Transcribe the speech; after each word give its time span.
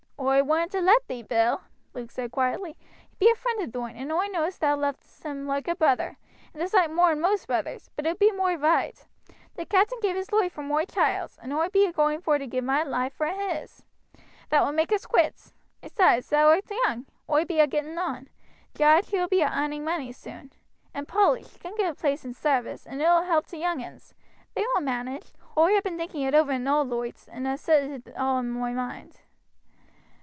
"Oi 0.23 0.43
wouldn't 0.43 0.71
ha' 0.73 0.83
let 0.83 1.07
thee, 1.07 1.23
Bill," 1.23 1.63
Luke 1.95 2.11
said 2.11 2.31
quietly. 2.31 2.77
"He 3.09 3.15
be 3.25 3.31
a 3.31 3.35
friend 3.35 3.59
of 3.63 3.71
thine, 3.71 3.95
and 3.97 4.11
oi 4.11 4.27
know 4.27 4.49
thou 4.51 4.75
lovest 4.75 5.23
him 5.23 5.47
loike 5.47 5.67
a 5.67 5.75
brother, 5.75 6.15
and 6.53 6.61
a 6.61 6.67
soight 6.69 6.91
mor'n 6.91 7.19
most 7.19 7.47
brothers; 7.47 7.89
but 7.95 8.05
it 8.05 8.19
be 8.19 8.31
moi 8.31 8.53
roight. 8.55 9.07
The 9.55 9.65
captain 9.65 9.97
gave 9.99 10.15
his 10.15 10.29
loife 10.31 10.53
vor 10.53 10.63
moi 10.63 10.85
child's, 10.85 11.39
and 11.39 11.51
oi 11.51 11.69
bee 11.69 11.87
a 11.87 11.91
going 11.91 12.21
vor 12.21 12.37
to 12.37 12.45
give 12.45 12.63
mine 12.63 13.09
for 13.09 13.25
his. 13.27 13.83
That 14.49 14.63
will 14.63 14.71
make 14.71 14.91
us 14.91 15.07
quits. 15.07 15.53
Besides, 15.81 16.29
thou 16.29 16.49
art 16.49 16.69
young; 16.85 17.07
oi 17.27 17.43
be 17.43 17.59
a 17.59 17.65
getting 17.65 17.97
on. 17.97 18.29
Jarge, 18.75 19.09
he 19.09 19.17
will 19.17 19.27
be 19.27 19.41
a 19.41 19.49
arning 19.49 19.81
money 19.83 20.11
soon; 20.11 20.53
and 20.93 21.07
Polly, 21.07 21.41
she 21.43 21.57
can 21.57 21.75
get 21.77 21.91
a 21.93 21.95
place 21.95 22.23
in 22.23 22.35
sarvice, 22.35 22.85
and 22.85 23.01
'ul 23.01 23.23
help 23.23 23.47
t' 23.47 23.57
young 23.59 23.83
uns. 23.83 24.13
They 24.53 24.61
will 24.75 24.81
manage. 24.81 25.33
Oi 25.57 25.75
ha' 25.75 25.83
been 25.83 25.97
thinking 25.97 26.21
it 26.21 26.35
over 26.35 26.51
in 26.51 26.67
all 26.67 26.85
loites, 26.85 27.27
and 27.27 27.47
ha' 27.47 27.55
settled 27.57 28.07
it 28.07 28.15
all 28.15 28.37
in 28.37 28.51
moi 28.51 28.69
moind." 28.73 29.17